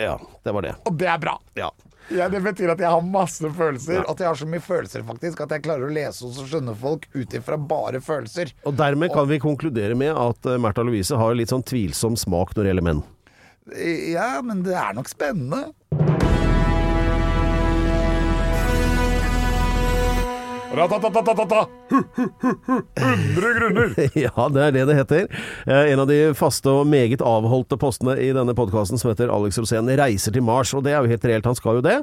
[0.00, 0.74] Ja, det var det.
[0.88, 1.36] Og det er bra.
[1.58, 1.70] Ja.
[2.10, 4.02] Ja, det betyr at jeg har masse følelser.
[4.10, 7.06] At jeg har så mye følelser faktisk At jeg klarer å lese og skjønne folk
[7.14, 8.50] ut ifra bare følelser.
[8.66, 12.56] Og dermed kan vi konkludere med at eh, Märtha Louise har litt sånn tvilsom smak
[12.56, 13.04] når det gjelder menn.
[14.10, 15.72] Ja, men det er nok spennende.
[20.74, 21.66] Ratatatata.
[21.90, 23.94] 100 grunner.
[24.14, 25.24] ja, det er det det heter.
[25.66, 29.58] Eh, En av de faste og meget avholdte postene i denne podkasten som heter Alex
[29.58, 31.96] Rosén reiser til Mars, og det er jo helt reelt, han skal jo det.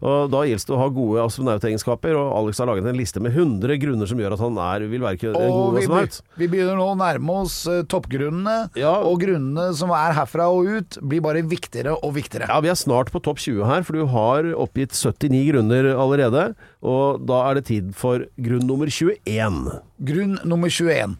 [0.00, 3.36] Og da gjelder det å ha gode astronautegenskaper, og Alex har laget en liste med
[3.36, 6.20] 100 grunner som gjør at han er, vil være en god vi, astronaut.
[6.40, 7.58] vi begynner nå å nærme oss
[7.92, 8.94] toppgrunnene, ja.
[9.04, 12.48] og grunnene som er herfra og ut, blir bare viktigere og viktigere.
[12.48, 16.48] Ja, vi er snart på topp 20 her, for du har oppgitt 79 grunner allerede.
[16.84, 19.62] Og da er det tid for grunn nummer 21.
[20.08, 21.16] Grunn nummer 21.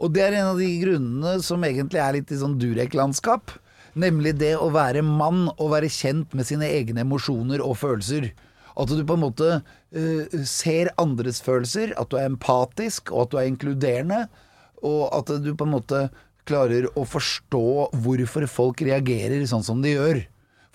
[0.00, 3.54] Og det er en av de grunnene som egentlig er litt i sånn Durek-landskap.
[3.98, 8.30] Nemlig det å være mann og være kjent med sine egne emosjoner og følelser.
[8.78, 13.32] At du på en måte uh, ser andres følelser, at du er empatisk og at
[13.32, 14.24] du er inkluderende.
[14.86, 16.04] Og at du på en måte
[16.48, 17.66] klarer å forstå
[18.04, 20.22] hvorfor folk reagerer sånn som de gjør.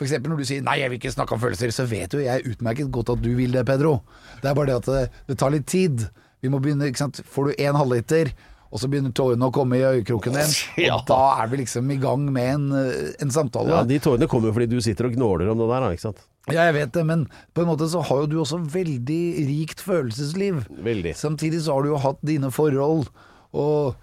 [0.04, 2.44] Eksempel når du sier 'nei, jeg vil ikke snakke om følelser', så vet jo jeg
[2.52, 4.02] utmerket godt at du vil det, Pedro.
[4.42, 6.10] Det er bare det at det, det tar litt tid.
[6.44, 7.22] Vi må begynne, ikke sant.
[7.24, 8.34] Får du én halvliter,
[8.76, 10.56] og så begynner tårene å komme i øyekroken din,
[10.96, 13.72] og da er vi liksom i gang med en, eh, en samtale.
[13.72, 16.26] Ja, De tårene kommer jo fordi du sitter og gnåler om det der, ikke sant?
[16.52, 17.24] Ja, jeg vet det, men
[17.56, 20.66] på en måte så har jo du også veldig rikt følelsesliv.
[20.86, 21.16] Veldig.
[21.18, 23.08] Samtidig så har du jo hatt dine forhold,
[23.56, 23.96] og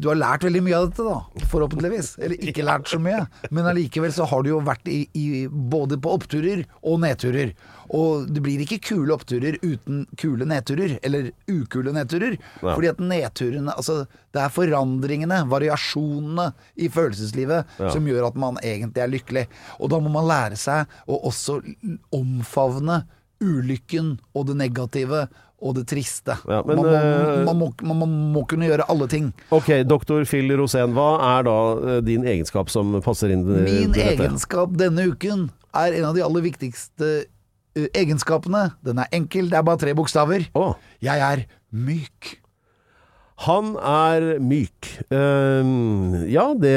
[0.00, 1.44] du har lært veldig mye av dette, da.
[1.52, 2.14] Forhåpentligvis.
[2.24, 5.98] Eller ikke lært så mye, men allikevel så har du jo vært i, i både
[6.00, 7.52] på oppturer og nedturer.
[7.94, 12.38] Og det blir ikke kule oppturer uten kule nedturer, eller ukule nedturer.
[12.62, 12.72] Ja.
[12.72, 16.48] Fordi at nedturene Altså, det er forandringene, variasjonene
[16.80, 17.90] i følelseslivet Ja.
[17.92, 19.46] som gjør at man egentlig er lykkelig.
[19.78, 21.60] Og da må man lære seg å også
[22.14, 23.02] omfavne
[23.44, 25.26] ulykken og det negative
[25.62, 26.36] og det triste.
[26.50, 29.30] Ja, men, man, må, eh, man, må, man, man må kunne gjøre alle ting.
[29.54, 33.98] Ok, doktor Phil Rosén, hva er da eh, din egenskap som passer inn i Min
[33.98, 38.68] egenskap denne uken er en av de aller viktigste eh, egenskapene.
[38.84, 40.48] Den er enkel, det er bare tre bokstaver.
[41.04, 42.38] Jeg er myk.
[43.44, 44.88] Han er myk.
[45.10, 46.76] Uh, ja, det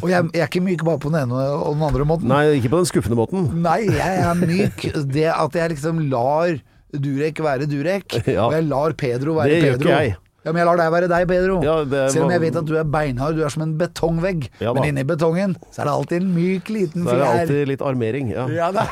[0.00, 2.30] Og jeg, jeg er ikke myk bare på den ene og den andre måten.
[2.30, 3.50] Nei, ikke på den skuffende måten.
[3.60, 4.86] Nei, jeg er myk.
[5.12, 6.56] Det at jeg liksom lar
[6.94, 8.48] Durek være Durek, Ja.
[8.48, 9.88] og jeg lar Pedro være Det gjør Pedro.
[9.88, 10.16] ikke jeg.
[10.40, 11.56] Ja, Men jeg lar deg være deg, Pedro.
[11.60, 14.46] Ja, det Selv om jeg vet at du er beinhard, du er som en betongvegg.
[14.64, 17.10] Ja, men inni betongen så er det alltid en myk, liten fjær.
[17.10, 18.30] Så er det alltid litt armering.
[18.32, 18.46] Ja.
[18.48, 18.86] Ja, da.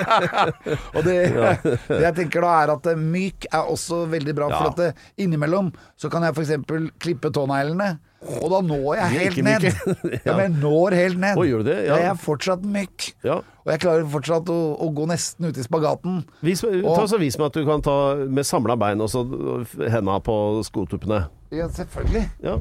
[0.96, 1.16] og det,
[1.90, 4.88] det jeg tenker da er at eh, myk er også veldig bra, for at det,
[5.20, 5.68] innimellom
[6.00, 6.56] så kan jeg f.eks.
[7.04, 7.90] klippe tåneglene,
[8.40, 9.68] og da når jeg helt ikke ned.
[10.24, 10.32] ja.
[10.36, 11.36] men jeg når helt ned.
[11.40, 11.78] Og gjør du det?
[11.90, 12.00] Ja.
[12.00, 13.10] Jeg er fortsatt myk.
[13.24, 13.40] Ja.
[13.70, 16.24] Og jeg klarer fortsatt å, å gå nesten ut i spagaten.
[16.42, 17.94] Vis, ta så vis meg at du kan ta
[18.26, 19.22] med samla bein og så
[19.92, 20.34] henda på
[20.66, 21.20] skotuppene.
[21.54, 22.24] Ja, selvfølgelig.
[22.42, 22.56] Ja,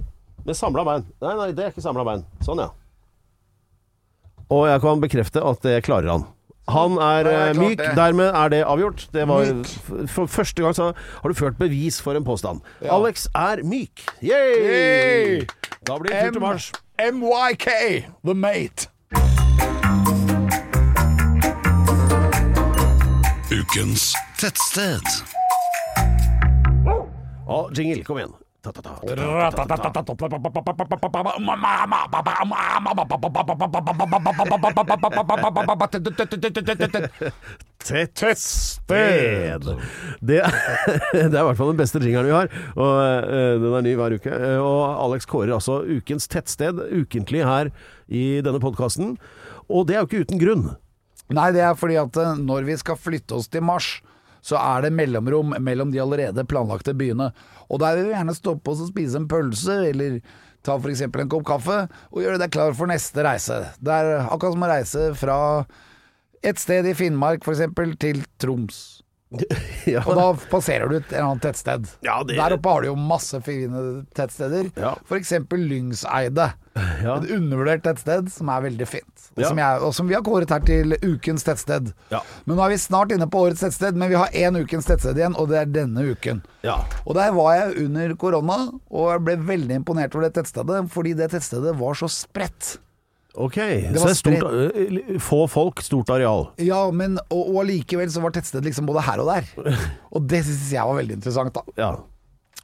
[0.45, 1.07] med samla bein.
[1.25, 2.21] Nei, nei, det er ikke samla bein.
[2.45, 2.69] Sånn, ja.
[4.53, 6.27] Og jeg kan bekrefte at det klarer han.
[6.69, 7.89] Han er nei, eh, myk, det.
[7.97, 9.07] dermed er det avgjort.
[9.13, 9.49] Det var.
[10.13, 12.61] For første gang så har du ført bevis for en påstand.
[12.83, 12.93] Ja.
[12.99, 14.05] Alex er myk.
[14.21, 14.61] Yay!
[14.61, 15.41] Yay!
[15.89, 16.69] Da blir det tur til Mars.
[17.01, 17.67] MYK,
[18.21, 18.93] The Mate.
[23.69, 25.01] Ukens tettsted.
[27.47, 28.31] Ja, jingle, kom igjen.
[37.85, 38.81] Tettsted.
[40.19, 40.41] Det,
[41.13, 43.93] det er i hvert fall den beste jingeren vi har, og eh, den er ny
[44.01, 44.33] hver uke.
[44.33, 47.69] Eh, Og Alex kårer altså ukens tettsted ukentlig her
[48.09, 49.19] i denne podkasten,
[49.69, 50.69] og det er jo ikke uten grunn.
[51.29, 53.99] Nei, det er fordi at eh, når vi skal flytte oss til Mars,
[54.45, 57.29] så er det mellomrom mellom de allerede planlagte byene.
[57.69, 60.21] Og der vil vi gjerne stoppe oss og spise en pølse, eller
[60.65, 61.05] ta f.eks.
[61.07, 63.59] en kopp kaffe, og gjøre deg klar for neste reise.
[63.83, 65.37] Det er akkurat som å reise fra
[66.41, 67.67] et sted i Finnmark f.eks.
[67.99, 68.98] til Troms.
[69.89, 70.01] Ja.
[70.05, 71.85] Og da passerer du et eller annet tettsted.
[72.05, 74.71] Ja, det- Der oppe har du jo masse fine tettsteder.
[74.77, 74.95] Ja.
[75.07, 75.31] F.eks.
[75.53, 76.51] Lyngseidet.
[77.03, 77.17] Ja.
[77.19, 79.23] Et undervurdert tettsted som er veldig fint.
[79.35, 81.89] Og, som jeg, og som vi har kåret her til ukens tettsted.
[82.11, 82.21] Ja.
[82.47, 85.19] Men nå er vi snart inne på årets tettsted, men vi har én ukens tettsted
[85.19, 86.39] igjen, og det er denne uken.
[86.63, 86.77] Ja.
[87.05, 88.57] Og der var jeg under korona,
[88.91, 92.77] og jeg ble veldig imponert over det tettstedet, fordi det tettstedet var så spredt.
[93.39, 94.41] Ok, det så det er stort,
[94.75, 96.49] eh, få folk, stort areal.
[96.59, 99.47] Ja, men og, og allikevel så var tettstedet liksom både her og der.
[100.15, 101.63] Og det syns jeg var veldig interessant, da.
[101.79, 101.91] Ja.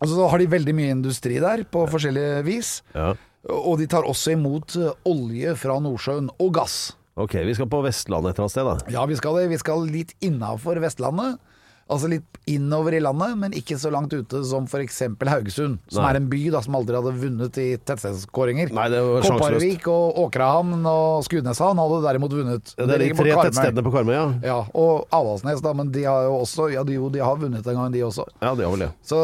[0.01, 2.77] Og så har de veldig mye industri der, på forskjellige vis.
[2.97, 3.13] ja.
[3.45, 6.95] Og de tar også imot eh, olje fra Nordsjøen, og gass.
[7.15, 8.93] Ok, vi skal på Vestlandet et eller annet sted, da.
[8.97, 9.43] Ja, vi skal det.
[9.53, 11.37] Vi skal litt innafor Vestlandet.
[11.85, 15.03] Altså litt innover i landet, men ikke så langt ute som f.eks.
[15.29, 15.77] Haugesund.
[15.93, 16.11] Som Nei.
[16.11, 18.71] er en by da som aldri hadde vunnet i tettstedskåringer.
[18.73, 22.73] Kopparvik og Åkrahamn og Skudeneshavn hadde derimot vunnet.
[22.73, 24.25] Ja, det er de tre tettstedene på Karmøy, ja.
[24.45, 27.69] Ja, og Avaldsnes, da, men de har jo også Ja, de, jo, de har vunnet
[27.69, 28.25] en gang, de også.
[28.41, 28.91] Ja, de har vel det.
[29.05, 29.21] Så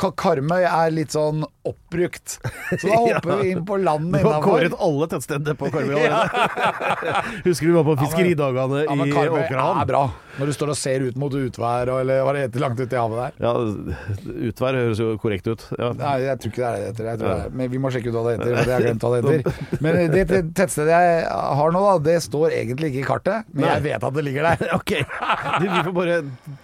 [0.00, 2.38] Karmøy er litt sånn oppbrukt.
[2.80, 3.00] Så da Ja.
[3.18, 7.42] hopper vi inn på landet Du har kåret alle tettstedene på Karmøy allerede.
[7.48, 9.82] Husker vi var på fiskeridagene Ja, men i Karmøy Åkrehamn?
[9.84, 10.02] er bra.
[10.38, 12.98] Når du står og ser ut mot utvær, eller hva det heter, langt ute i
[13.00, 13.32] havet der.
[13.42, 13.54] Ja,
[14.48, 15.64] utvær høres jo korrekt ut.
[15.74, 15.88] Ja.
[15.98, 17.08] Nei, jeg tror ikke det er det heter.
[17.08, 17.38] Jeg tror Ja.
[17.48, 17.54] det.
[17.58, 19.80] Men vi må sjekke ut hva det heter, for jeg har glemt hva det heter.
[19.82, 20.22] Men det
[20.54, 21.26] tettstedet jeg
[21.58, 23.72] har nå, da, det står egentlig ikke i kartet, men Nei.
[23.74, 24.74] jeg vet at det ligger der.
[24.78, 26.20] Ok, vi får bare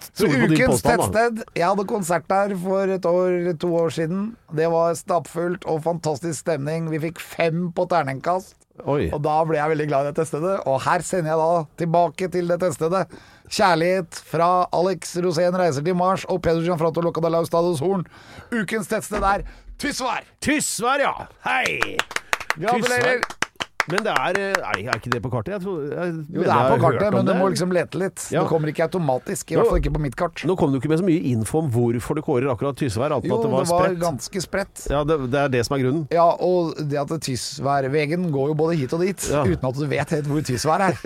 [0.07, 1.09] stole på din ukens påstand, da.
[1.11, 1.43] tettsted.
[1.59, 4.23] Jeg hadde konsert der for et år, to år siden.
[4.55, 6.89] Det var stappfullt og fantastisk stemning.
[6.91, 8.55] Vi fikk fem på terningkast.
[8.83, 9.05] Oi.
[9.15, 10.55] Og da ble jeg veldig glad i det tettstedet.
[10.67, 13.05] Og her sender jeg da tilbake til det tettstedet.
[13.47, 18.03] Kjærlighet fra Alex Rosén reiser til Mars og Peder Gianfranto Locadalaus Stados Horn.
[18.51, 19.47] Ukens tettsted er
[19.79, 20.27] Tysvær!
[20.43, 21.15] Tysvær, ja!
[21.47, 21.97] Hei!
[22.55, 23.44] Gratulerer!
[23.91, 25.53] Men det er eh, er ikke det på kartet?
[25.55, 28.23] Jeg tror, jeg Jo, det er på kartet, men du må liksom lete litt.
[28.33, 28.41] Ja.
[28.43, 29.51] Det kommer ikke automatisk.
[29.53, 30.41] I hvert fall ikke på mitt kart.
[30.49, 33.27] Nå kom du ikke med så mye info om hvorfor du kårer akkurat Tysvær, annet
[33.27, 33.99] enn Jo, at det var spredt.
[34.01, 34.85] ganske spredt.
[34.91, 36.07] Ja, det, det er det som er grunnen.
[36.13, 39.43] Ja, og det at Tysværvegen går jo både hit og dit, Ja.
[39.45, 40.99] uten at du vet helt hvor Tysvær er.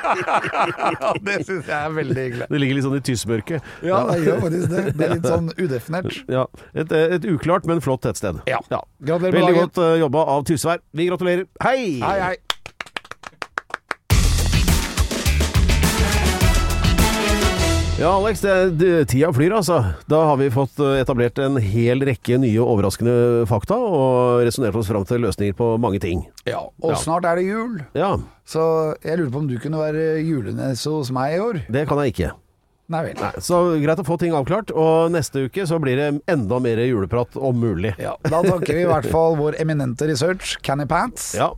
[1.26, 2.48] det syns jeg er veldig hyggelig.
[2.50, 3.70] Det ligger litt sånn i tysmørket.
[3.86, 4.84] Ja, det gjør faktisk det.
[4.98, 6.20] Det er litt sånn udefinert.
[6.30, 8.40] Ja, et, et uklart, men flott tettsted.
[8.50, 8.60] Ja.
[8.70, 10.82] Med Veldig godt eh, jobba av Tysvær.
[10.96, 11.46] Vi gratulerer.
[11.64, 11.79] Hei!
[11.80, 12.36] Hei, hei.
[18.00, 19.74] Ja, Alex, det, det, tida flyr altså.
[20.08, 24.88] Da har vi fått eh, etablert en hel rekke nye overraskende fakta, og resonnert oss
[24.88, 26.22] fram til løsninger på mange ting.
[26.48, 27.00] Ja, og Ja.
[27.02, 27.82] snart er det jul.
[27.92, 28.14] Ja,
[28.48, 28.62] Så
[29.04, 31.60] jeg lurer på om du kunne være julenisse hos meg i år?
[31.70, 32.30] det kan jeg ikke.
[32.90, 33.20] Nei vel.
[33.20, 36.80] Nei, så greit å få ting avklart, og neste uke så blir det enda mer
[36.82, 37.92] juleprat, om mulig.
[38.00, 41.34] Ja, da takker vi i hvert fall vår eminente research, Canny Pants.
[41.36, 41.52] Ja,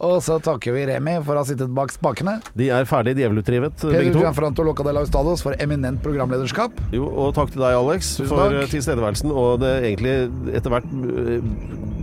[0.00, 2.38] Og så takker vi Remi for å ha sittet bak spakene.
[2.56, 4.22] de er ferdig djevelutdrivet, begge to.
[4.22, 6.72] Gianfranto de Laustados for eminent programlederskap.
[6.94, 8.62] Jo, og takk til deg, Alex, Tusen for takk.
[8.62, 10.14] eh, tilstedeværelsen, og det egentlig
[10.56, 11.44] etter hvert eh,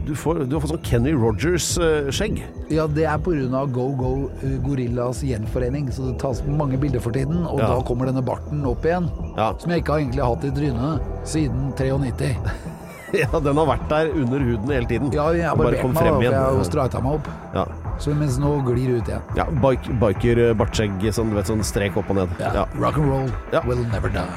[0.08, 2.38] du, får, du har fått sånn Kenny Rogers-skjegg.
[2.72, 3.66] Ja, det er pga.
[3.74, 4.12] Go Go
[4.44, 7.42] eh, Gorillas gjenforening, så det tas mange bilder for tiden.
[7.50, 7.74] Og Ja.
[7.74, 9.54] da kommer denne barten opp igjen, Ja.
[9.58, 12.38] som jeg ikke har egentlig hatt i trynet siden 93.
[13.24, 15.12] ja, den har vært der under huden hele tiden.
[15.12, 17.04] Ja, jeg har bare barbert kom meg, frem jeg har igjen.
[17.04, 17.28] meg opp.
[17.56, 17.66] Ja.
[18.00, 19.22] Så mens nå glir ut igjen.
[19.36, 22.30] Ja, bike, biker bartskjegg, sånn, du vet, sånn strek opp og ned.
[22.40, 22.68] Ja.
[22.78, 23.62] Rock and roll Ja.
[23.66, 24.28] will never die.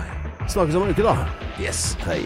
[0.49, 1.29] Snakkes om en uke, da.
[1.61, 1.95] Yes.
[2.07, 2.25] Hei.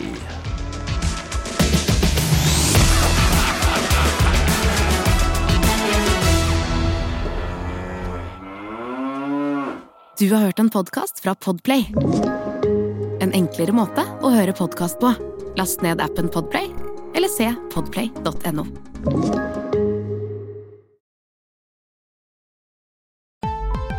[10.19, 11.87] Du har hørt en podcast fra Podplay.
[13.21, 15.11] En enklere måte å høre podcast på.
[15.59, 16.71] Last ned appen Podplay,
[17.15, 19.64] eller se podplay.no.